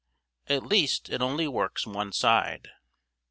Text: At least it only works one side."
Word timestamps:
At 0.47 0.65
least 0.65 1.09
it 1.11 1.21
only 1.21 1.47
works 1.47 1.85
one 1.85 2.11
side." 2.11 2.69